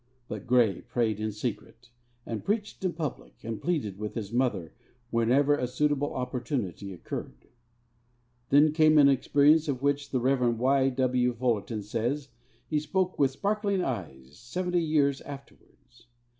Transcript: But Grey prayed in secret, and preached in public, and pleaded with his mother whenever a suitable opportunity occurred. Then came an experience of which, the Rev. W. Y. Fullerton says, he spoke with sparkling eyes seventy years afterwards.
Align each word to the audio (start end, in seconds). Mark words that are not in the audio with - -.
But 0.27 0.47
Grey 0.47 0.81
prayed 0.81 1.19
in 1.19 1.31
secret, 1.31 1.91
and 2.25 2.43
preached 2.43 2.83
in 2.83 2.93
public, 2.93 3.35
and 3.43 3.61
pleaded 3.61 3.99
with 3.99 4.15
his 4.15 4.33
mother 4.33 4.73
whenever 5.11 5.55
a 5.55 5.67
suitable 5.67 6.15
opportunity 6.15 6.91
occurred. 6.91 7.45
Then 8.49 8.71
came 8.71 8.97
an 8.97 9.09
experience 9.09 9.67
of 9.67 9.83
which, 9.83 10.09
the 10.09 10.19
Rev. 10.19 10.55
W. 10.95 11.29
Y. 11.31 11.35
Fullerton 11.37 11.83
says, 11.83 12.29
he 12.67 12.79
spoke 12.79 13.19
with 13.19 13.29
sparkling 13.29 13.83
eyes 13.83 14.39
seventy 14.39 14.81
years 14.81 15.21
afterwards. 15.21 16.07